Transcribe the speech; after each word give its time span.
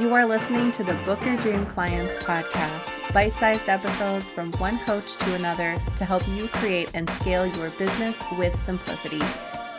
You 0.00 0.12
are 0.12 0.26
listening 0.26 0.72
to 0.72 0.82
the 0.82 0.94
Book 1.04 1.24
Your 1.24 1.36
Dream 1.36 1.64
Clients 1.66 2.16
podcast, 2.16 3.12
bite 3.14 3.36
sized 3.36 3.68
episodes 3.68 4.28
from 4.28 4.50
one 4.54 4.80
coach 4.80 5.14
to 5.18 5.34
another 5.36 5.80
to 5.94 6.04
help 6.04 6.26
you 6.26 6.48
create 6.48 6.90
and 6.94 7.08
scale 7.10 7.46
your 7.46 7.70
business 7.78 8.20
with 8.36 8.58
simplicity. 8.58 9.22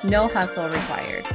No 0.05 0.29
hustle 0.29 0.69
required. 0.69 1.25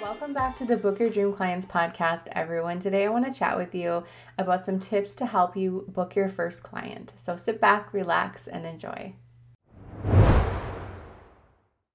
Welcome 0.00 0.32
back 0.32 0.56
to 0.56 0.64
the 0.64 0.78
Book 0.78 0.98
Your 0.98 1.10
Dream 1.10 1.34
Clients 1.34 1.66
podcast, 1.66 2.28
everyone. 2.32 2.80
Today 2.80 3.04
I 3.04 3.10
want 3.10 3.26
to 3.26 3.38
chat 3.38 3.58
with 3.58 3.74
you 3.74 4.04
about 4.38 4.64
some 4.64 4.80
tips 4.80 5.14
to 5.16 5.26
help 5.26 5.58
you 5.58 5.84
book 5.88 6.16
your 6.16 6.30
first 6.30 6.62
client. 6.62 7.12
So 7.16 7.36
sit 7.36 7.60
back, 7.60 7.92
relax, 7.92 8.46
and 8.46 8.64
enjoy. 8.64 9.12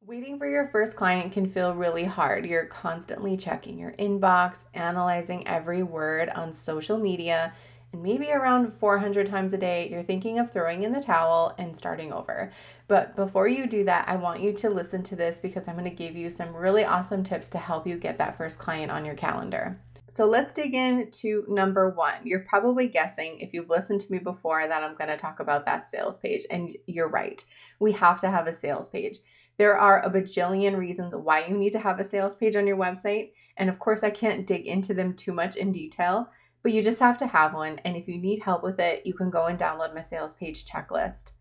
Waiting 0.07 0.39
for 0.39 0.49
your 0.49 0.69
first 0.69 0.95
client 0.95 1.33
can 1.33 1.49
feel 1.49 1.75
really 1.75 2.05
hard. 2.05 2.45
You're 2.45 2.67
constantly 2.67 3.35
checking 3.35 3.77
your 3.77 3.91
inbox, 3.91 4.63
analyzing 4.73 5.45
every 5.45 5.83
word 5.83 6.29
on 6.29 6.53
social 6.53 6.97
media, 6.97 7.53
and 7.91 8.01
maybe 8.01 8.31
around 8.31 8.71
400 8.71 9.27
times 9.27 9.51
a 9.51 9.57
day, 9.57 9.89
you're 9.89 10.01
thinking 10.01 10.39
of 10.39 10.49
throwing 10.49 10.83
in 10.83 10.93
the 10.93 11.01
towel 11.01 11.53
and 11.57 11.75
starting 11.75 12.13
over. 12.13 12.53
But 12.87 13.17
before 13.17 13.49
you 13.49 13.67
do 13.67 13.83
that, 13.83 14.07
I 14.07 14.15
want 14.15 14.39
you 14.39 14.53
to 14.53 14.69
listen 14.69 15.03
to 15.03 15.17
this 15.17 15.41
because 15.41 15.67
I'm 15.67 15.75
going 15.75 15.89
to 15.89 16.03
give 16.03 16.15
you 16.15 16.29
some 16.29 16.55
really 16.55 16.85
awesome 16.85 17.21
tips 17.21 17.49
to 17.49 17.57
help 17.57 17.85
you 17.85 17.97
get 17.97 18.17
that 18.19 18.37
first 18.37 18.59
client 18.59 18.89
on 18.89 19.03
your 19.03 19.15
calendar. 19.15 19.77
So 20.07 20.23
let's 20.23 20.53
dig 20.53 20.73
into 20.73 21.43
number 21.49 21.89
one. 21.89 22.21
You're 22.23 22.45
probably 22.47 22.87
guessing 22.87 23.39
if 23.41 23.53
you've 23.53 23.69
listened 23.69 23.99
to 24.01 24.11
me 24.13 24.19
before 24.19 24.65
that 24.65 24.83
I'm 24.83 24.95
going 24.95 25.09
to 25.09 25.17
talk 25.17 25.41
about 25.41 25.65
that 25.65 25.85
sales 25.85 26.15
page. 26.15 26.45
And 26.49 26.73
you're 26.85 27.09
right. 27.09 27.43
We 27.81 27.91
have 27.91 28.21
to 28.21 28.29
have 28.29 28.47
a 28.47 28.53
sales 28.53 28.87
page. 28.87 29.17
There 29.57 29.77
are 29.77 30.01
a 30.01 30.09
bajillion 30.09 30.77
reasons 30.77 31.15
why 31.15 31.45
you 31.45 31.57
need 31.57 31.71
to 31.71 31.79
have 31.79 31.99
a 31.99 32.03
sales 32.03 32.35
page 32.35 32.55
on 32.55 32.67
your 32.67 32.77
website. 32.77 33.31
And 33.57 33.69
of 33.69 33.79
course, 33.79 34.03
I 34.03 34.11
can't 34.11 34.45
dig 34.45 34.67
into 34.67 34.93
them 34.93 35.15
too 35.15 35.33
much 35.33 35.55
in 35.55 35.71
detail, 35.71 36.29
but 36.61 36.71
you 36.71 36.83
just 36.83 36.99
have 36.99 37.17
to 37.17 37.27
have 37.27 37.55
one. 37.55 37.79
And 37.79 37.97
if 37.97 38.07
you 38.07 38.19
need 38.19 38.43
help 38.43 38.61
with 38.61 38.79
it, 38.79 39.05
you 39.05 39.13
can 39.13 39.31
go 39.31 39.47
and 39.47 39.57
download 39.57 39.95
my 39.95 40.01
sales 40.01 40.33
page 40.35 40.65
checklist. 40.65 41.31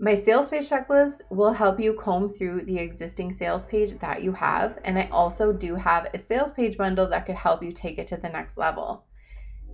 My 0.00 0.16
sales 0.16 0.48
page 0.48 0.68
checklist 0.68 1.22
will 1.30 1.52
help 1.52 1.78
you 1.78 1.94
comb 1.94 2.28
through 2.28 2.62
the 2.62 2.78
existing 2.78 3.30
sales 3.30 3.64
page 3.64 3.96
that 4.00 4.24
you 4.24 4.32
have. 4.32 4.80
And 4.84 4.98
I 4.98 5.08
also 5.12 5.52
do 5.52 5.76
have 5.76 6.08
a 6.12 6.18
sales 6.18 6.50
page 6.50 6.76
bundle 6.76 7.08
that 7.10 7.26
could 7.26 7.36
help 7.36 7.62
you 7.62 7.70
take 7.70 7.98
it 7.98 8.08
to 8.08 8.16
the 8.16 8.28
next 8.28 8.58
level. 8.58 9.04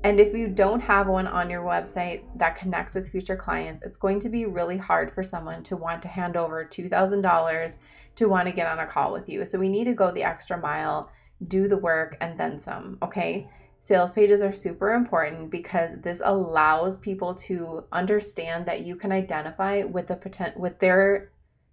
And 0.02 0.18
if 0.18 0.34
you 0.34 0.48
don't 0.48 0.80
have 0.80 1.08
one 1.08 1.26
on 1.26 1.50
your 1.50 1.62
website 1.62 2.22
that 2.36 2.56
connects 2.56 2.94
with 2.94 3.10
future 3.10 3.36
clients, 3.36 3.82
it's 3.82 3.98
going 3.98 4.18
to 4.20 4.30
be 4.30 4.46
really 4.46 4.78
hard 4.78 5.12
for 5.12 5.22
someone 5.22 5.62
to 5.64 5.76
want 5.76 6.00
to 6.02 6.08
hand 6.08 6.36
over 6.36 6.64
$2,000 6.64 7.76
to 8.14 8.28
want 8.28 8.48
to 8.48 8.54
get 8.54 8.66
on 8.66 8.78
a 8.78 8.86
call 8.86 9.12
with 9.12 9.28
you. 9.28 9.44
So 9.44 9.58
we 9.58 9.68
need 9.68 9.84
to 9.84 9.92
go 9.92 10.10
the 10.10 10.22
extra 10.22 10.58
mile, 10.58 11.10
do 11.46 11.68
the 11.68 11.76
work, 11.76 12.16
and 12.22 12.40
then 12.40 12.58
some, 12.58 12.96
okay? 13.02 13.50
Sales 13.80 14.12
pages 14.12 14.40
are 14.40 14.52
super 14.52 14.94
important 14.94 15.50
because 15.50 16.00
this 16.00 16.22
allows 16.24 16.96
people 16.96 17.34
to 17.34 17.84
understand 17.92 18.66
that 18.66 18.80
you 18.80 18.96
can 18.96 19.12
identify 19.12 19.84
with 19.84 20.06
the 20.06 20.16
potent 20.16 20.58
with 20.58 20.78
their 20.78 21.30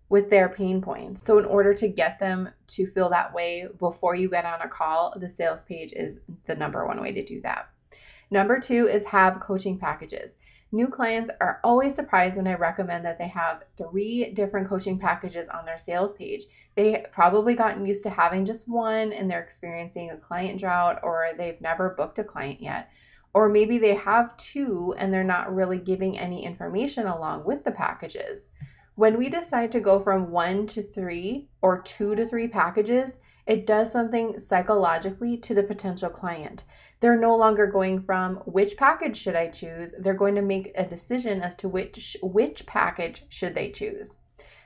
with 0.10 0.30
their 0.30 0.48
pain 0.48 0.82
points. 0.82 1.22
So 1.22 1.38
in 1.38 1.44
order 1.44 1.74
to 1.74 1.88
get 1.90 2.18
them 2.18 2.50
to 2.68 2.88
feel 2.88 3.10
that 3.10 3.34
way 3.34 3.68
before 3.78 4.16
you 4.16 4.30
get 4.30 4.46
on 4.46 4.62
a 4.62 4.70
call, 4.70 5.14
the 5.18 5.28
sales 5.28 5.64
page 5.64 5.92
is 5.92 6.22
the 6.46 6.56
number 6.56 6.88
one 6.88 7.02
way 7.02 7.12
to 7.12 7.26
do 7.26 7.42
that. 7.42 7.68
Number 8.30 8.60
two 8.60 8.88
is 8.88 9.06
have 9.06 9.40
coaching 9.40 9.80
packages. 9.80 10.38
New 10.72 10.88
clients 10.88 11.32
are 11.40 11.62
always 11.64 11.96
surprised 11.96 12.36
when 12.36 12.48
I 12.48 12.56
recommend 12.56 13.06
that 13.06 13.18
they 13.18 13.30
have 13.30 13.64
three 13.78 14.32
different 14.32 14.68
coaching 14.68 15.00
packages 15.00 15.48
on 15.48 15.64
their 15.64 15.78
sales 15.78 16.12
page. 16.12 16.44
They 16.76 17.06
probably 17.10 17.56
gotten 17.56 17.86
used 17.86 18.04
to 18.04 18.10
having 18.10 18.44
just 18.44 18.68
one 18.68 19.14
and 19.14 19.32
they're 19.32 19.42
experiencing 19.42 20.10
a 20.10 20.18
client 20.18 20.60
drought 20.60 21.00
or 21.04 21.28
they've 21.38 21.62
never 21.62 21.92
booked 21.98 22.20
a 22.20 22.24
client 22.26 22.62
yet. 22.62 22.90
Or 23.34 23.48
maybe 23.48 23.78
they 23.78 23.94
have 23.94 24.36
two 24.36 24.94
and 24.98 25.14
they're 25.14 25.24
not 25.24 25.56
really 25.56 25.78
giving 25.78 26.18
any 26.18 26.44
information 26.44 27.08
along 27.08 27.46
with 27.46 27.64
the 27.64 27.72
packages. 27.72 28.50
When 28.96 29.18
we 29.18 29.30
decide 29.30 29.72
to 29.72 29.80
go 29.80 30.02
from 30.02 30.32
one 30.32 30.68
to 30.68 30.82
three 30.82 31.48
or 31.62 31.82
two 31.82 32.14
to 32.16 32.28
three 32.28 32.50
packages, 32.50 33.20
it 33.48 33.66
does 33.66 33.92
something 33.92 34.38
psychologically 34.38 35.38
to 35.38 35.54
the 35.54 35.64
potential 35.64 36.10
client. 36.10 36.66
They're 37.00 37.18
no 37.18 37.36
longer 37.36 37.66
going 37.68 38.02
from 38.02 38.38
which 38.46 38.76
package 38.76 39.16
should 39.16 39.36
I 39.36 39.48
choose? 39.48 39.96
They're 39.98 40.14
going 40.14 40.36
to 40.36 40.42
make 40.42 40.72
a 40.76 40.86
decision 40.86 41.42
as 41.42 41.56
to 41.56 41.70
which 41.70 42.18
which 42.22 42.66
package 42.66 43.24
should 43.30 43.56
they 43.56 43.72
choose. 43.72 44.18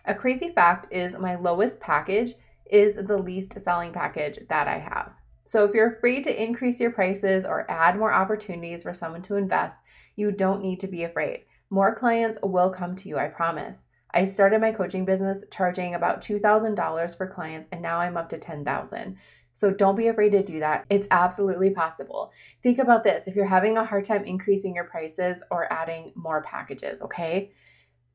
A 0.05 0.15
crazy 0.15 0.49
fact 0.49 0.91
is 0.91 1.17
my 1.17 1.35
lowest 1.35 1.79
package 1.79 2.33
is 2.65 2.95
the 2.95 3.17
least 3.17 3.59
selling 3.61 3.93
package 3.93 4.39
that 4.49 4.67
I 4.67 4.79
have. 4.79 5.13
So 5.43 5.63
if 5.65 5.73
you're 5.73 5.89
afraid 5.89 6.23
to 6.23 6.43
increase 6.43 6.79
your 6.79 6.91
prices 6.91 7.45
or 7.45 7.69
add 7.69 7.97
more 7.97 8.13
opportunities 8.13 8.83
for 8.83 8.93
someone 8.93 9.21
to 9.23 9.35
invest, 9.35 9.79
you 10.15 10.31
don't 10.31 10.61
need 10.61 10.79
to 10.79 10.87
be 10.87 11.03
afraid. 11.03 11.45
More 11.69 11.93
clients 11.93 12.37
will 12.41 12.69
come 12.69 12.95
to 12.95 13.09
you, 13.09 13.17
I 13.17 13.27
promise. 13.27 13.89
I 14.13 14.25
started 14.25 14.61
my 14.61 14.71
coaching 14.71 15.05
business 15.05 15.43
charging 15.51 15.95
about 15.95 16.21
$2,000 16.21 17.17
for 17.17 17.27
clients 17.27 17.67
and 17.71 17.81
now 17.81 17.99
I'm 17.99 18.17
up 18.17 18.29
to 18.29 18.37
10,000. 18.37 19.17
So 19.53 19.71
don't 19.71 19.95
be 19.95 20.07
afraid 20.07 20.31
to 20.31 20.43
do 20.43 20.59
that. 20.59 20.85
It's 20.89 21.07
absolutely 21.11 21.71
possible. 21.71 22.31
Think 22.63 22.79
about 22.79 23.03
this 23.03 23.27
if 23.27 23.35
you're 23.35 23.45
having 23.45 23.77
a 23.77 23.83
hard 23.83 24.05
time 24.05 24.23
increasing 24.23 24.75
your 24.75 24.85
prices 24.85 25.43
or 25.51 25.71
adding 25.71 26.13
more 26.15 26.41
packages, 26.41 27.01
okay? 27.01 27.51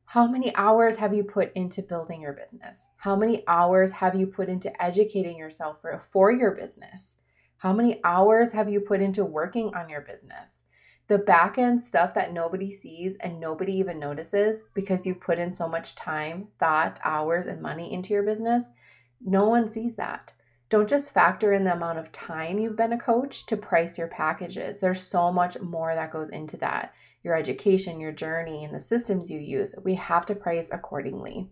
How 0.07 0.29
many 0.29 0.55
hours 0.55 0.97
have 0.97 1.13
you 1.13 1.25
put 1.25 1.53
into 1.55 1.83
building 1.83 2.21
your 2.21 2.33
business? 2.33 2.89
How 2.97 3.17
many 3.17 3.43
hours 3.49 3.91
have 3.91 4.15
you 4.15 4.27
put 4.27 4.49
into 4.49 4.83
educating 4.83 5.37
yourself 5.37 5.81
for, 5.81 6.01
for 6.01 6.31
your 6.31 6.53
business? 6.53 7.17
How 7.59 7.73
many 7.73 8.01
hours 8.05 8.53
have 8.53 8.71
you 8.71 8.81
put 8.81 9.01
into 9.01 9.25
working 9.25 9.75
on 9.75 9.89
your 9.89 10.03
business? 10.03 10.65
The 11.09 11.19
back 11.19 11.57
end 11.57 11.85
stuff 11.85 12.15
that 12.15 12.33
nobody 12.33 12.73
sees 12.73 13.17
and 13.17 13.39
nobody 13.39 13.75
even 13.75 13.99
notices 13.99 14.65
because 14.75 15.07
you've 15.07 15.21
put 15.21 15.39
in 15.39 15.53
so 15.53 15.69
much 15.69 15.95
time, 15.95 16.49
thought, 16.59 16.99
hours, 17.05 17.47
and 17.47 17.63
money 17.63 17.93
into 17.93 18.13
your 18.13 18.25
business, 18.25 18.69
no 19.25 19.49
one 19.49 19.69
sees 19.69 19.95
that. 19.97 20.33
Don't 20.69 20.89
just 20.89 21.15
factor 21.15 21.53
in 21.53 21.63
the 21.63 21.75
amount 21.75 22.01
of 22.01 22.11
time 22.11 22.59
you've 22.59 22.77
been 22.77 22.93
a 22.93 22.99
coach 22.99 23.47
to 23.47 23.57
price 23.57 23.99
your 23.99 24.09
packages. 24.09 24.81
There's 24.81 25.01
so 25.01 25.31
much 25.31 25.61
more 25.61 25.95
that 25.95 26.11
goes 26.11 26.31
into 26.31 26.57
that 26.59 26.93
your 27.23 27.35
education, 27.35 27.99
your 27.99 28.13
journey, 28.13 28.65
and 28.65 28.73
the 28.73 28.79
systems 28.79 29.29
you 29.29 29.41
use. 29.41 29.75
We 29.83 29.97
have 29.97 30.27
to 30.27 30.37
price 30.37 30.71
accordingly. 30.73 31.51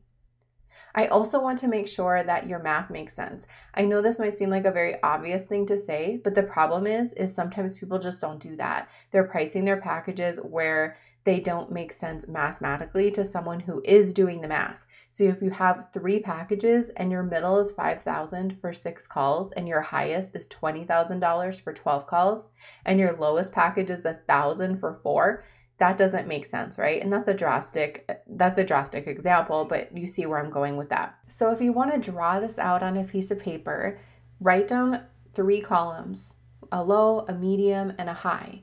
I 0.95 1.07
also 1.09 1.41
want 1.41 1.59
to 1.61 1.69
make 1.69 1.89
sure 1.89 2.23
that 2.23 2.49
your 2.49 2.61
math 2.61 2.89
makes 2.89 3.15
sense. 3.15 3.47
I 3.75 3.85
know 3.85 4.01
this 4.01 4.19
might 4.19 4.35
seem 4.35 4.51
like 4.51 4.65
a 4.65 4.71
very 4.71 5.03
obvious 5.03 5.45
thing 5.47 5.67
to 5.67 5.77
say, 5.77 6.21
but 6.23 6.35
the 6.35 6.43
problem 6.43 6.87
is 6.87 7.13
is 7.15 7.35
sometimes 7.35 7.77
people 7.77 7.99
just 7.99 8.21
don't 8.21 8.41
do 8.41 8.57
that. 8.57 8.89
They're 9.11 9.25
pricing 9.25 9.65
their 9.65 9.81
packages 9.81 10.39
where 10.39 10.97
they 11.25 11.41
don't 11.41 11.73
make 11.73 11.91
sense 11.91 12.29
mathematically 12.29 13.11
to 13.13 13.25
someone 13.25 13.61
who 13.61 13.83
is 13.85 14.13
doing 14.13 14.41
the 14.41 14.49
math. 14.49 14.87
So 15.09 15.25
if 15.25 15.41
you 15.41 15.51
have 15.51 15.89
three 15.93 16.21
packages 16.21 16.91
and 16.91 17.11
your 17.11 17.23
middle 17.23 17.59
is 17.59 17.73
5000 17.73 18.61
for 18.61 18.73
6 18.73 19.07
calls 19.07 19.53
and 19.53 19.67
your 19.67 19.81
highest 19.81 20.37
is 20.37 20.47
$20,000 20.49 21.61
for 21.63 21.73
12 21.73 22.07
calls 22.07 22.49
and 22.85 23.01
your 23.01 23.13
lowest 23.13 23.53
package 23.53 23.91
is 23.91 24.05
1000 24.05 24.77
for 24.77 24.93
4, 24.93 25.45
that 25.79 25.99
doesn't 25.99 26.29
make 26.29 26.47
sense, 26.47 26.79
right? 26.79 27.03
And 27.03 27.13
that's 27.13 27.29
a 27.29 27.35
drastic 27.35 28.23
that's 28.29 28.59
a 28.59 28.65
drastic 28.65 29.07
example, 29.07 29.65
but 29.65 29.97
you 29.97 30.07
see 30.07 30.27
where 30.27 30.39
I'm 30.39 30.51
going 30.51 30.77
with 30.77 30.91
that. 30.91 31.17
So 31.29 31.51
if 31.51 31.61
you 31.61 31.73
want 31.73 31.93
to 31.93 32.11
draw 32.11 32.41
this 32.41 32.59
out 32.59 32.83
on 32.83 32.97
a 32.97 33.05
piece 33.05 33.31
of 33.31 33.41
paper, 33.41 33.99
write 34.41 34.69
down 34.69 35.03
three 35.35 35.61
columns, 35.61 36.35
a 36.71 36.83
low, 36.83 37.25
a 37.29 37.35
medium, 37.35 37.93
and 37.99 38.09
a 38.09 38.15
high. 38.15 38.63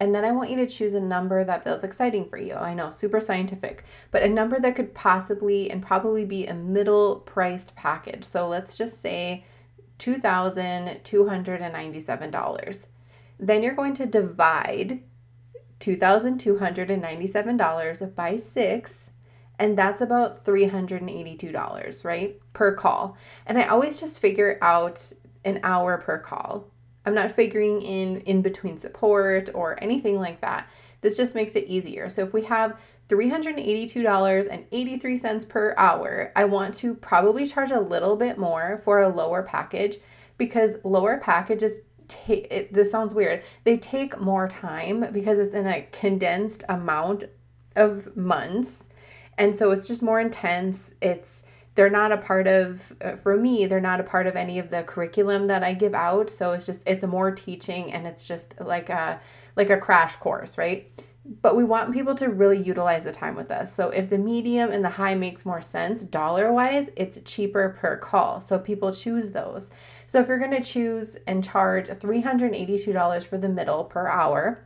And 0.00 0.14
then 0.14 0.24
I 0.24 0.30
want 0.30 0.50
you 0.50 0.56
to 0.56 0.66
choose 0.66 0.94
a 0.94 1.00
number 1.00 1.42
that 1.42 1.64
feels 1.64 1.82
exciting 1.82 2.28
for 2.28 2.38
you. 2.38 2.54
I 2.54 2.72
know, 2.72 2.88
super 2.90 3.20
scientific, 3.20 3.82
but 4.12 4.22
a 4.22 4.28
number 4.28 4.60
that 4.60 4.76
could 4.76 4.94
possibly 4.94 5.68
and 5.70 5.82
probably 5.82 6.24
be 6.24 6.46
a 6.46 6.54
middle 6.54 7.16
priced 7.20 7.74
package. 7.74 8.22
So 8.22 8.46
let's 8.46 8.78
just 8.78 9.00
say 9.00 9.44
$2,297. 9.98 12.86
Then 13.40 13.62
you're 13.62 13.74
going 13.74 13.94
to 13.94 14.06
divide 14.06 15.02
$2,297 15.80 18.14
by 18.14 18.36
six, 18.36 19.10
and 19.58 19.76
that's 19.78 20.00
about 20.00 20.44
$382, 20.44 22.04
right? 22.04 22.40
Per 22.52 22.74
call. 22.74 23.16
And 23.46 23.58
I 23.58 23.66
always 23.66 23.98
just 24.00 24.20
figure 24.20 24.58
out 24.62 25.12
an 25.44 25.60
hour 25.62 25.98
per 25.98 26.18
call 26.18 26.70
I'm 27.08 27.14
not 27.14 27.30
figuring 27.30 27.80
in 27.80 28.20
in 28.22 28.42
between 28.42 28.76
support 28.76 29.48
or 29.54 29.82
anything 29.82 30.16
like 30.16 30.42
that. 30.42 30.68
This 31.00 31.16
just 31.16 31.34
makes 31.34 31.56
it 31.56 31.64
easier. 31.64 32.10
So 32.10 32.22
if 32.22 32.34
we 32.34 32.42
have 32.42 32.78
$382.83 33.08 35.48
per 35.48 35.74
hour, 35.78 36.30
I 36.36 36.44
want 36.44 36.74
to 36.74 36.94
probably 36.94 37.46
charge 37.46 37.70
a 37.70 37.80
little 37.80 38.16
bit 38.16 38.36
more 38.36 38.82
for 38.84 39.00
a 39.00 39.08
lower 39.08 39.42
package 39.42 39.96
because 40.36 40.84
lower 40.84 41.16
packages 41.16 41.76
take 42.08 42.72
this 42.72 42.90
sounds 42.90 43.14
weird. 43.14 43.42
They 43.64 43.76
take 43.76 44.20
more 44.20 44.48
time 44.48 45.06
because 45.12 45.38
it's 45.38 45.54
in 45.54 45.66
a 45.66 45.86
condensed 45.92 46.64
amount 46.68 47.24
of 47.76 48.16
months. 48.16 48.88
And 49.36 49.54
so 49.54 49.70
it's 49.70 49.86
just 49.86 50.02
more 50.02 50.20
intense. 50.20 50.94
It's 51.00 51.44
they're 51.78 51.88
not 51.88 52.10
a 52.10 52.16
part 52.16 52.48
of 52.48 52.92
uh, 53.00 53.14
for 53.14 53.36
me 53.36 53.64
they're 53.66 53.80
not 53.80 54.00
a 54.00 54.02
part 54.02 54.26
of 54.26 54.34
any 54.34 54.58
of 54.58 54.68
the 54.68 54.82
curriculum 54.82 55.46
that 55.46 55.62
i 55.62 55.72
give 55.72 55.94
out 55.94 56.28
so 56.28 56.50
it's 56.50 56.66
just 56.66 56.82
it's 56.88 57.04
more 57.04 57.30
teaching 57.30 57.92
and 57.92 58.04
it's 58.04 58.26
just 58.26 58.60
like 58.60 58.90
a 58.90 59.20
like 59.54 59.70
a 59.70 59.76
crash 59.76 60.16
course 60.16 60.58
right 60.58 60.90
but 61.42 61.56
we 61.56 61.64
want 61.64 61.92
people 61.92 62.14
to 62.14 62.30
really 62.30 62.56
utilize 62.56 63.04
the 63.04 63.12
time 63.12 63.34
with 63.34 63.50
us. 63.50 63.72
So 63.72 63.90
if 63.90 64.08
the 64.08 64.16
medium 64.16 64.70
and 64.70 64.82
the 64.82 64.88
high 64.88 65.14
makes 65.14 65.44
more 65.44 65.60
sense 65.60 66.02
dollar 66.02 66.50
wise, 66.50 66.90
it's 66.96 67.20
cheaper 67.24 67.76
per 67.78 67.98
call. 67.98 68.40
So 68.40 68.58
people 68.58 68.92
choose 68.92 69.32
those. 69.32 69.70
So 70.06 70.20
if 70.20 70.28
you're 70.28 70.38
going 70.38 70.50
to 70.52 70.62
choose 70.62 71.16
and 71.26 71.44
charge 71.44 71.88
$382 71.88 73.26
for 73.26 73.36
the 73.36 73.48
middle 73.48 73.84
per 73.84 74.08
hour, 74.08 74.64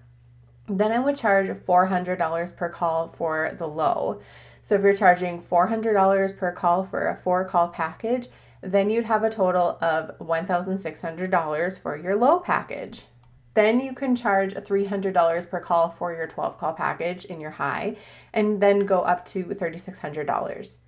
then 0.68 0.92
I 0.92 1.00
would 1.00 1.16
charge 1.16 1.48
$400 1.48 2.56
per 2.56 2.68
call 2.68 3.08
for 3.08 3.52
the 3.58 3.66
low. 3.66 4.20
So 4.60 4.76
if 4.76 4.82
you're 4.82 4.92
charging 4.92 5.42
$400 5.42 6.36
per 6.36 6.52
call 6.52 6.84
for 6.84 7.08
a 7.08 7.16
four 7.16 7.44
call 7.44 7.68
package, 7.68 8.28
then 8.60 8.88
you'd 8.88 9.06
have 9.06 9.24
a 9.24 9.30
total 9.30 9.76
of 9.80 10.16
$1,600 10.20 11.80
for 11.82 11.96
your 11.96 12.14
low 12.14 12.38
package. 12.38 13.06
Then 13.54 13.80
you 13.80 13.92
can 13.92 14.16
charge 14.16 14.54
$300 14.54 15.50
per 15.50 15.60
call 15.60 15.90
for 15.90 16.14
your 16.14 16.26
12 16.26 16.58
call 16.58 16.72
package 16.72 17.24
in 17.24 17.40
your 17.40 17.50
high, 17.50 17.96
and 18.32 18.60
then 18.60 18.80
go 18.86 19.00
up 19.00 19.24
to 19.26 19.44
$3,600. 19.44 20.78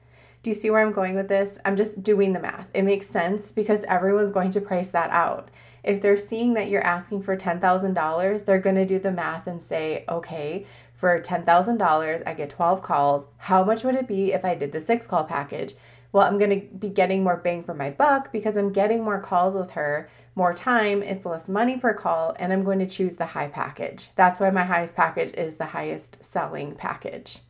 Do 0.42 0.50
you 0.50 0.54
see 0.54 0.70
where 0.70 0.80
I'm 0.80 0.92
going 0.92 1.14
with 1.14 1.28
this? 1.28 1.58
I'm 1.64 1.74
just 1.76 2.02
doing 2.02 2.32
the 2.32 2.40
math. 2.40 2.70
It 2.74 2.82
makes 2.82 3.06
sense 3.06 3.50
because 3.50 3.84
everyone's 3.84 4.30
going 4.30 4.50
to 4.50 4.60
price 4.60 4.90
that 4.90 5.10
out. 5.10 5.48
If 5.82 6.00
they're 6.00 6.16
seeing 6.16 6.54
that 6.54 6.68
you're 6.68 6.84
asking 6.84 7.22
for 7.22 7.36
$10,000, 7.36 8.44
they're 8.44 8.58
going 8.58 8.76
to 8.76 8.86
do 8.86 8.98
the 8.98 9.12
math 9.12 9.46
and 9.46 9.60
say, 9.60 10.04
okay, 10.08 10.66
for 10.94 11.20
$10,000, 11.20 12.22
I 12.26 12.34
get 12.34 12.50
12 12.50 12.82
calls. 12.82 13.26
How 13.38 13.64
much 13.64 13.84
would 13.84 13.94
it 13.94 14.08
be 14.08 14.32
if 14.32 14.44
I 14.44 14.54
did 14.54 14.72
the 14.72 14.80
six 14.80 15.06
call 15.06 15.24
package? 15.24 15.74
Well, 16.14 16.28
I'm 16.28 16.38
going 16.38 16.60
to 16.60 16.66
be 16.76 16.90
getting 16.90 17.24
more 17.24 17.36
bang 17.36 17.64
for 17.64 17.74
my 17.74 17.90
buck 17.90 18.30
because 18.30 18.56
I'm 18.56 18.70
getting 18.70 19.02
more 19.02 19.20
calls 19.20 19.56
with 19.56 19.72
her, 19.72 20.08
more 20.36 20.54
time, 20.54 21.02
it's 21.02 21.26
less 21.26 21.48
money 21.48 21.76
per 21.76 21.92
call, 21.92 22.36
and 22.38 22.52
I'm 22.52 22.62
going 22.62 22.78
to 22.78 22.86
choose 22.86 23.16
the 23.16 23.26
high 23.26 23.48
package. 23.48 24.10
That's 24.14 24.38
why 24.38 24.50
my 24.50 24.62
highest 24.62 24.94
package 24.94 25.34
is 25.34 25.56
the 25.56 25.66
highest 25.66 26.24
selling 26.24 26.76
package. 26.76 27.40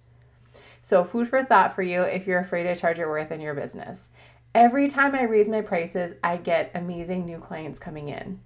So, 0.80 1.04
food 1.04 1.28
for 1.28 1.44
thought 1.44 1.74
for 1.74 1.82
you 1.82 2.00
if 2.02 2.26
you're 2.26 2.40
afraid 2.40 2.62
to 2.62 2.74
charge 2.74 2.98
your 2.98 3.10
worth 3.10 3.30
in 3.30 3.42
your 3.42 3.52
business. 3.52 4.08
Every 4.54 4.88
time 4.88 5.14
I 5.14 5.24
raise 5.24 5.50
my 5.50 5.60
prices, 5.60 6.14
I 6.24 6.38
get 6.38 6.70
amazing 6.74 7.26
new 7.26 7.40
clients 7.40 7.78
coming 7.78 8.08
in. 8.08 8.40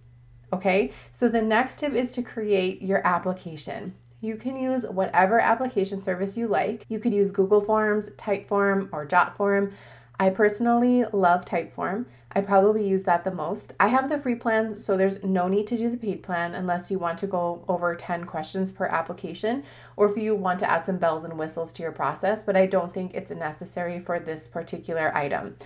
Okay, 0.52 0.90
so 1.12 1.28
the 1.28 1.42
next 1.42 1.78
tip 1.78 1.92
is 1.92 2.10
to 2.12 2.22
create 2.22 2.82
your 2.82 3.06
application. 3.06 3.94
You 4.20 4.34
can 4.34 4.56
use 4.56 4.84
whatever 4.84 5.38
application 5.38 6.02
service 6.02 6.36
you 6.36 6.48
like. 6.48 6.84
You 6.88 6.98
could 6.98 7.14
use 7.14 7.30
Google 7.30 7.60
Forms, 7.60 8.10
Typeform, 8.10 8.88
or 8.90 9.06
Jotform. 9.06 9.72
I 10.20 10.30
personally 10.30 11.04
love 11.12 11.44
Typeform. 11.44 12.06
I 12.32 12.40
probably 12.40 12.86
use 12.86 13.04
that 13.04 13.22
the 13.22 13.30
most. 13.30 13.74
I 13.78 13.86
have 13.88 14.08
the 14.08 14.18
free 14.18 14.34
plan, 14.34 14.74
so 14.74 14.96
there's 14.96 15.22
no 15.22 15.46
need 15.46 15.68
to 15.68 15.78
do 15.78 15.88
the 15.88 15.96
paid 15.96 16.24
plan 16.24 16.54
unless 16.54 16.90
you 16.90 16.98
want 16.98 17.18
to 17.18 17.28
go 17.28 17.64
over 17.68 17.94
10 17.94 18.24
questions 18.24 18.72
per 18.72 18.86
application 18.86 19.62
or 19.96 20.10
if 20.10 20.16
you 20.16 20.34
want 20.34 20.58
to 20.58 20.70
add 20.70 20.84
some 20.84 20.98
bells 20.98 21.22
and 21.22 21.38
whistles 21.38 21.72
to 21.74 21.82
your 21.82 21.92
process, 21.92 22.42
but 22.42 22.56
I 22.56 22.66
don't 22.66 22.92
think 22.92 23.14
it's 23.14 23.30
necessary 23.30 24.00
for 24.00 24.18
this 24.18 24.48
particular 24.48 25.16
item. 25.16 25.56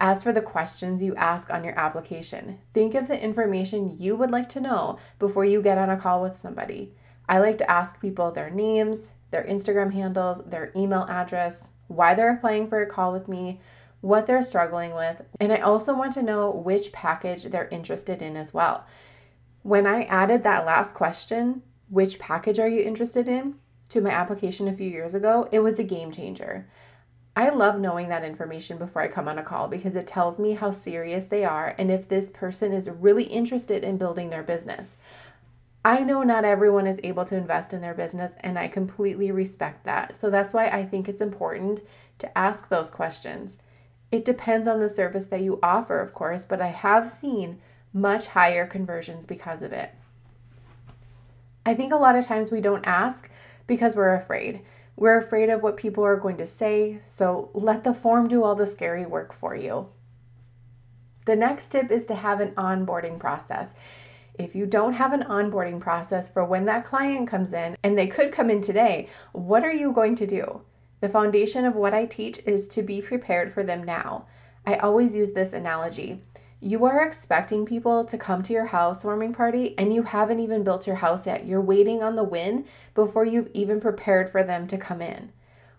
As 0.00 0.22
for 0.22 0.32
the 0.32 0.42
questions 0.42 1.02
you 1.02 1.14
ask 1.16 1.50
on 1.50 1.64
your 1.64 1.76
application, 1.78 2.60
think 2.72 2.94
of 2.94 3.08
the 3.08 3.20
information 3.20 3.96
you 3.98 4.14
would 4.14 4.30
like 4.30 4.48
to 4.50 4.60
know 4.60 4.98
before 5.18 5.44
you 5.44 5.60
get 5.60 5.78
on 5.78 5.90
a 5.90 5.96
call 5.96 6.22
with 6.22 6.36
somebody. 6.36 6.94
I 7.28 7.38
like 7.38 7.58
to 7.58 7.70
ask 7.70 8.00
people 8.00 8.30
their 8.30 8.50
names, 8.50 9.12
their 9.32 9.44
Instagram 9.44 9.92
handles, 9.92 10.44
their 10.44 10.70
email 10.76 11.06
address, 11.08 11.72
why 11.88 12.14
they're 12.14 12.34
applying 12.34 12.68
for 12.68 12.82
a 12.82 12.86
call 12.86 13.12
with 13.12 13.26
me, 13.26 13.60
what 14.06 14.26
they're 14.26 14.40
struggling 14.40 14.94
with, 14.94 15.22
and 15.40 15.52
I 15.52 15.56
also 15.56 15.92
want 15.92 16.12
to 16.12 16.22
know 16.22 16.50
which 16.50 16.92
package 16.92 17.44
they're 17.44 17.68
interested 17.68 18.22
in 18.22 18.36
as 18.36 18.54
well. 18.54 18.86
When 19.62 19.84
I 19.84 20.04
added 20.04 20.44
that 20.44 20.64
last 20.64 20.94
question, 20.94 21.62
which 21.88 22.20
package 22.20 22.60
are 22.60 22.68
you 22.68 22.82
interested 22.82 23.26
in, 23.26 23.56
to 23.88 24.00
my 24.00 24.10
application 24.10 24.68
a 24.68 24.72
few 24.72 24.88
years 24.88 25.12
ago, 25.12 25.48
it 25.50 25.58
was 25.58 25.80
a 25.80 25.84
game 25.84 26.12
changer. 26.12 26.68
I 27.34 27.48
love 27.48 27.80
knowing 27.80 28.08
that 28.08 28.24
information 28.24 28.78
before 28.78 29.02
I 29.02 29.08
come 29.08 29.26
on 29.26 29.38
a 29.38 29.42
call 29.42 29.66
because 29.66 29.96
it 29.96 30.06
tells 30.06 30.38
me 30.38 30.52
how 30.52 30.70
serious 30.70 31.26
they 31.26 31.44
are 31.44 31.74
and 31.76 31.90
if 31.90 32.08
this 32.08 32.30
person 32.30 32.72
is 32.72 32.88
really 32.88 33.24
interested 33.24 33.84
in 33.84 33.98
building 33.98 34.30
their 34.30 34.42
business. 34.42 34.96
I 35.84 36.04
know 36.04 36.22
not 36.22 36.44
everyone 36.44 36.86
is 36.86 37.00
able 37.02 37.24
to 37.26 37.36
invest 37.36 37.72
in 37.72 37.80
their 37.80 37.94
business, 37.94 38.34
and 38.40 38.58
I 38.58 38.66
completely 38.68 39.30
respect 39.30 39.84
that. 39.84 40.16
So 40.16 40.30
that's 40.30 40.54
why 40.54 40.68
I 40.68 40.84
think 40.84 41.08
it's 41.08 41.20
important 41.20 41.82
to 42.18 42.38
ask 42.38 42.68
those 42.68 42.90
questions. 42.90 43.58
It 44.12 44.24
depends 44.24 44.68
on 44.68 44.78
the 44.78 44.88
service 44.88 45.26
that 45.26 45.42
you 45.42 45.58
offer, 45.62 46.00
of 46.00 46.14
course, 46.14 46.44
but 46.44 46.60
I 46.60 46.68
have 46.68 47.08
seen 47.08 47.60
much 47.92 48.26
higher 48.26 48.66
conversions 48.66 49.26
because 49.26 49.62
of 49.62 49.72
it. 49.72 49.90
I 51.64 51.74
think 51.74 51.92
a 51.92 51.96
lot 51.96 52.16
of 52.16 52.24
times 52.24 52.50
we 52.50 52.60
don't 52.60 52.86
ask 52.86 53.30
because 53.66 53.96
we're 53.96 54.14
afraid. 54.14 54.62
We're 54.94 55.18
afraid 55.18 55.50
of 55.50 55.62
what 55.62 55.76
people 55.76 56.04
are 56.04 56.16
going 56.16 56.36
to 56.36 56.46
say, 56.46 57.00
so 57.04 57.50
let 57.52 57.84
the 57.84 57.92
form 57.92 58.28
do 58.28 58.44
all 58.44 58.54
the 58.54 58.64
scary 58.64 59.04
work 59.04 59.32
for 59.32 59.54
you. 59.54 59.88
The 61.26 61.36
next 61.36 61.68
tip 61.68 61.90
is 61.90 62.06
to 62.06 62.14
have 62.14 62.40
an 62.40 62.52
onboarding 62.52 63.18
process. 63.18 63.74
If 64.38 64.54
you 64.54 64.64
don't 64.64 64.92
have 64.92 65.12
an 65.12 65.24
onboarding 65.24 65.80
process 65.80 66.28
for 66.28 66.44
when 66.44 66.66
that 66.66 66.84
client 66.84 67.28
comes 67.28 67.52
in, 67.52 67.76
and 67.82 67.98
they 67.98 68.06
could 68.06 68.30
come 68.30 68.48
in 68.48 68.60
today, 68.60 69.08
what 69.32 69.64
are 69.64 69.72
you 69.72 69.92
going 69.92 70.14
to 70.14 70.26
do? 70.26 70.62
The 71.00 71.08
foundation 71.08 71.64
of 71.64 71.74
what 71.74 71.94
I 71.94 72.06
teach 72.06 72.40
is 72.46 72.66
to 72.68 72.82
be 72.82 73.02
prepared 73.02 73.52
for 73.52 73.62
them 73.62 73.84
now. 73.84 74.26
I 74.64 74.76
always 74.76 75.14
use 75.14 75.32
this 75.32 75.52
analogy. 75.52 76.22
You 76.60 76.86
are 76.86 77.04
expecting 77.04 77.66
people 77.66 78.04
to 78.06 78.16
come 78.16 78.42
to 78.42 78.52
your 78.52 78.64
housewarming 78.64 79.34
party 79.34 79.74
and 79.78 79.94
you 79.94 80.04
haven't 80.04 80.40
even 80.40 80.64
built 80.64 80.86
your 80.86 80.96
house 80.96 81.26
yet. 81.26 81.46
You're 81.46 81.60
waiting 81.60 82.02
on 82.02 82.16
the 82.16 82.24
win 82.24 82.64
before 82.94 83.26
you've 83.26 83.50
even 83.52 83.78
prepared 83.78 84.30
for 84.30 84.42
them 84.42 84.66
to 84.68 84.78
come 84.78 85.02
in. 85.02 85.32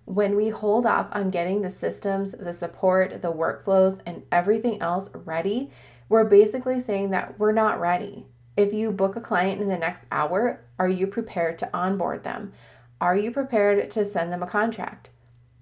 When 0.06 0.36
we 0.36 0.50
hold 0.50 0.86
off 0.86 1.10
on 1.12 1.32
getting 1.32 1.62
the 1.62 1.70
systems, 1.70 2.32
the 2.32 2.54
support, 2.54 3.22
the 3.22 3.34
workflows, 3.34 4.00
and 4.06 4.24
everything 4.32 4.80
else 4.82 5.10
ready, 5.14 5.72
we're 6.08 6.24
basically 6.24 6.80
saying 6.80 7.10
that 7.10 7.38
we're 7.38 7.52
not 7.52 7.82
ready. 7.82 8.26
If 8.56 8.72
you 8.72 8.92
book 8.92 9.16
a 9.16 9.22
client 9.22 9.62
in 9.62 9.68
the 9.68 9.78
next 9.78 10.06
hour, 10.12 10.62
are 10.80 10.88
you 10.88 11.08
prepared 11.08 11.58
to 11.58 11.70
onboard 11.76 12.24
them? 12.24 12.54
Are 13.00 13.16
you 13.16 13.30
prepared 13.30 13.92
to 13.92 14.04
send 14.04 14.34
them 14.34 14.42
a 14.42 14.48
contract? 14.48 15.12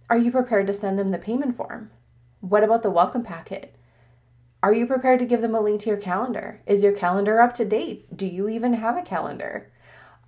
Are 0.10 0.18
you 0.18 0.32
prepared 0.32 0.68
to 0.68 0.74
send 0.74 0.98
them 0.98 1.10
the 1.10 1.18
payment 1.18 1.58
form? 1.58 1.92
What 2.40 2.64
about 2.64 2.82
the 2.82 2.90
welcome 2.90 3.24
packet? 3.24 3.76
Are 4.64 4.72
you 4.72 4.88
prepared 4.88 5.20
to 5.20 5.26
give 5.26 5.42
them 5.42 5.54
a 5.54 5.60
link 5.60 5.82
to 5.82 5.90
your 5.90 5.98
calendar? 5.98 6.62
Is 6.66 6.82
your 6.82 6.94
calendar 6.94 7.42
up 7.42 7.54
to 7.56 7.66
date? 7.66 8.16
Do 8.16 8.26
you 8.26 8.48
even 8.48 8.76
have 8.76 8.96
a 8.96 9.02
calendar? 9.02 9.70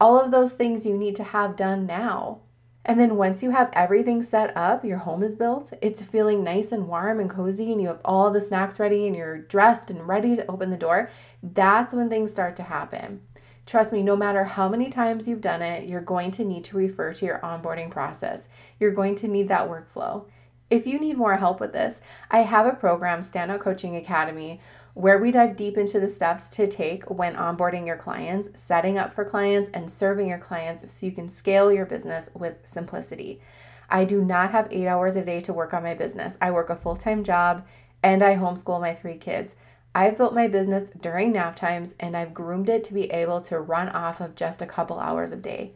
All 0.02 0.20
of 0.20 0.32
those 0.32 0.52
things 0.52 0.86
you 0.86 0.98
need 0.98 1.16
to 1.16 1.24
have 1.24 1.56
done 1.56 1.86
now. 1.86 2.42
And 2.84 3.00
then 3.00 3.16
once 3.16 3.42
you 3.42 3.52
have 3.52 3.70
everything 3.72 4.22
set 4.22 4.56
up, 4.58 4.84
your 4.84 4.98
home 4.98 5.24
is 5.24 5.36
built, 5.36 5.72
it's 5.82 6.02
feeling 6.02 6.44
nice 6.44 6.74
and 6.74 6.90
warm 6.90 7.22
and 7.22 7.30
cozy, 7.30 7.72
and 7.72 7.82
you 7.82 7.88
have 7.88 8.02
all 8.04 8.32
the 8.32 8.42
snacks 8.42 8.82
ready 8.82 9.08
and 9.08 9.16
you're 9.16 9.38
dressed 9.38 9.90
and 9.90 10.06
ready 10.06 10.36
to 10.36 10.52
open 10.52 10.72
the 10.72 10.78
door, 10.78 11.10
that's 11.42 11.94
when 11.94 12.10
things 12.10 12.32
start 12.32 12.58
to 12.58 12.64
happen. 12.64 13.22
Trust 13.68 13.92
me, 13.92 14.02
no 14.02 14.16
matter 14.16 14.46
how 14.46 14.70
many 14.70 14.90
times 14.90 15.28
you've 15.28 15.42
done 15.42 15.62
it, 15.62 15.90
you're 15.90 16.00
going 16.00 16.32
to 16.32 16.46
need 16.46 16.64
to 16.64 16.78
refer 16.78 17.14
to 17.14 17.26
your 17.26 17.40
onboarding 17.40 17.92
process. 17.92 18.48
You're 18.80 18.94
going 18.94 19.16
to 19.16 19.28
need 19.28 19.50
that 19.50 19.70
workflow. 19.70 20.24
If 20.70 20.88
you 20.88 20.98
need 21.00 21.18
more 21.18 21.36
help 21.36 21.60
with 21.60 21.74
this, 21.74 22.02
I 22.32 22.40
have 22.40 22.66
a 22.66 22.72
program, 22.74 23.20
Standout 23.20 23.60
Coaching 23.60 23.98
Academy, 23.98 24.62
where 24.94 25.20
we 25.20 25.32
dive 25.32 25.58
deep 25.58 25.78
into 25.78 26.00
the 26.00 26.08
steps 26.08 26.48
to 26.50 26.66
take 26.66 27.10
when 27.10 27.36
onboarding 27.36 27.86
your 27.86 27.98
clients, 27.98 28.50
setting 28.56 28.98
up 28.98 29.14
for 29.14 29.26
clients, 29.26 29.70
and 29.74 29.92
serving 29.92 30.30
your 30.30 30.40
clients 30.40 30.90
so 30.90 31.06
you 31.06 31.12
can 31.12 31.28
scale 31.28 31.70
your 31.72 31.86
business 31.86 32.30
with 32.34 32.56
simplicity. 32.64 33.42
I 33.90 34.06
do 34.06 34.24
not 34.24 34.52
have 34.52 34.70
eight 34.72 34.88
hours 34.88 35.18
a 35.18 35.26
day 35.26 35.42
to 35.42 35.52
work 35.52 35.74
on 35.74 35.84
my 35.84 35.94
business. 35.94 36.38
I 36.42 36.52
work 36.52 36.70
a 36.70 36.76
full 36.78 36.96
time 36.96 37.24
job 37.24 37.66
and 38.02 38.24
I 38.24 38.36
homeschool 38.36 38.80
my 38.80 38.94
three 38.94 39.18
kids. 39.18 39.56
I've 39.98 40.16
built 40.16 40.36
my 40.36 40.48
business 40.48 40.92
during 40.92 41.32
nap 41.32 41.56
times 41.56 41.96
and 42.00 42.16
I've 42.16 42.32
groomed 42.32 42.70
it 42.70 42.84
to 42.84 42.94
be 42.94 43.06
able 43.06 43.42
to 43.42 43.60
run 43.60 43.89
off 43.89 44.22
of 44.22 44.36
just 44.36 44.62
a 44.62 44.68
couple 44.68 45.00
hours 45.00 45.32
a 45.32 45.38
day. 45.38 45.72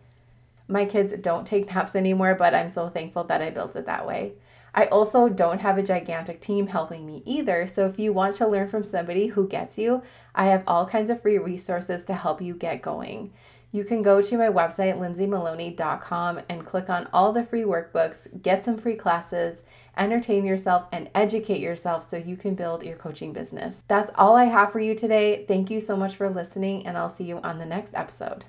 My 0.67 0.85
kids 0.85 1.17
don't 1.17 1.47
take 1.47 1.73
naps 1.73 1.95
anymore, 1.95 2.35
but 2.35 2.53
I'm 2.53 2.69
so 2.69 2.87
thankful 2.87 3.23
that 3.23 3.41
I 3.41 3.49
built 3.49 3.75
it 3.75 3.87
that 3.87 4.05
way. 4.05 4.33
I 4.75 4.85
also 4.85 5.27
don't 5.27 5.61
have 5.61 5.79
a 5.79 5.83
gigantic 5.83 6.39
team 6.39 6.67
helping 6.67 7.03
me 7.03 7.23
either, 7.25 7.67
so 7.67 7.87
if 7.87 7.97
you 7.97 8.13
want 8.13 8.35
to 8.35 8.47
learn 8.47 8.67
from 8.67 8.83
somebody 8.83 9.25
who 9.25 9.47
gets 9.47 9.79
you, 9.79 10.03
I 10.35 10.45
have 10.45 10.63
all 10.67 10.85
kinds 10.85 11.09
of 11.09 11.23
free 11.23 11.39
resources 11.39 12.05
to 12.05 12.13
help 12.13 12.43
you 12.43 12.53
get 12.53 12.83
going 12.83 13.33
you 13.71 13.83
can 13.85 14.01
go 14.01 14.21
to 14.21 14.37
my 14.37 14.47
website, 14.47 14.97
lindsaymaloney.com, 14.99 16.41
and 16.49 16.65
click 16.65 16.89
on 16.89 17.07
all 17.13 17.31
the 17.31 17.45
free 17.45 17.63
workbooks, 17.63 18.41
get 18.41 18.65
some 18.65 18.77
free 18.77 18.95
classes, 18.95 19.63
entertain 19.97 20.45
yourself, 20.45 20.87
and 20.91 21.09
educate 21.15 21.59
yourself 21.59 22.03
so 22.03 22.17
you 22.17 22.35
can 22.35 22.55
build 22.55 22.83
your 22.83 22.97
coaching 22.97 23.31
business. 23.31 23.83
That's 23.87 24.11
all 24.15 24.35
I 24.35 24.45
have 24.45 24.71
for 24.71 24.79
you 24.79 24.93
today. 24.93 25.45
Thank 25.47 25.69
you 25.69 25.79
so 25.79 25.95
much 25.95 26.15
for 26.15 26.29
listening, 26.29 26.85
and 26.85 26.97
I'll 26.97 27.09
see 27.09 27.23
you 27.23 27.37
on 27.39 27.59
the 27.59 27.65
next 27.65 27.93
episode. 27.93 28.45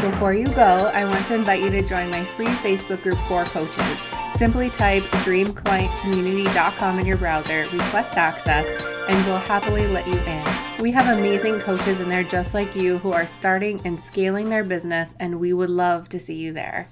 Before 0.00 0.32
you 0.32 0.46
go, 0.48 0.90
I 0.94 1.04
want 1.04 1.24
to 1.26 1.34
invite 1.34 1.60
you 1.60 1.70
to 1.70 1.82
join 1.82 2.10
my 2.10 2.24
free 2.36 2.46
Facebook 2.46 3.02
group 3.02 3.18
for 3.28 3.44
coaches. 3.44 4.00
Simply 4.34 4.70
type 4.70 5.02
dreamclientcommunity.com 5.04 6.98
in 7.00 7.06
your 7.06 7.16
browser, 7.16 7.66
request 7.72 8.16
access, 8.16 8.66
and 9.08 9.26
we'll 9.26 9.38
happily 9.38 9.86
let 9.86 10.06
you 10.06 10.18
in. 10.20 10.44
We 10.82 10.90
have 10.92 11.16
amazing 11.16 11.60
coaches 11.60 12.00
in 12.00 12.08
there 12.08 12.24
just 12.24 12.54
like 12.54 12.74
you 12.76 12.98
who 12.98 13.12
are 13.12 13.26
starting 13.26 13.80
and 13.84 13.98
scaling 13.98 14.48
their 14.48 14.64
business, 14.64 15.14
and 15.18 15.40
we 15.40 15.52
would 15.52 15.70
love 15.70 16.08
to 16.10 16.20
see 16.20 16.34
you 16.34 16.52
there. 16.52 16.90